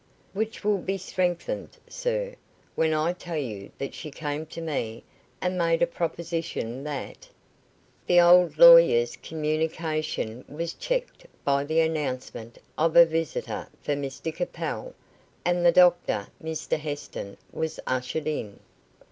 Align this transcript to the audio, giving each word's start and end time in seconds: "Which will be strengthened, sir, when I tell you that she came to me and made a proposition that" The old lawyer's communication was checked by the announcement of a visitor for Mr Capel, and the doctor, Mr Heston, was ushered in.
"Which 0.33 0.63
will 0.63 0.79
be 0.79 0.97
strengthened, 0.97 1.77
sir, 1.87 2.33
when 2.73 2.91
I 2.91 3.13
tell 3.13 3.37
you 3.37 3.69
that 3.77 3.93
she 3.93 4.09
came 4.09 4.47
to 4.47 4.59
me 4.59 5.03
and 5.39 5.59
made 5.59 5.83
a 5.83 5.85
proposition 5.85 6.83
that" 6.85 7.29
The 8.07 8.19
old 8.19 8.57
lawyer's 8.57 9.15
communication 9.15 10.43
was 10.47 10.73
checked 10.73 11.27
by 11.45 11.65
the 11.65 11.81
announcement 11.81 12.57
of 12.79 12.95
a 12.95 13.05
visitor 13.05 13.67
for 13.83 13.93
Mr 13.93 14.33
Capel, 14.33 14.95
and 15.45 15.63
the 15.63 15.71
doctor, 15.71 16.29
Mr 16.43 16.79
Heston, 16.79 17.37
was 17.53 17.79
ushered 17.85 18.25
in. 18.25 18.59